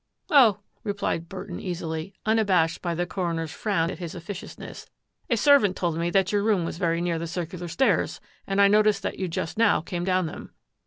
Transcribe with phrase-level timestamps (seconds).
[0.31, 4.89] ""Oh," replied Burton easily, unabashed by the coroner's frown at his officiousness,"
[5.29, 8.19] a serv ant told me that your room was very near the cir cular stairs
[8.47, 10.53] and I noticed that you just now came down them."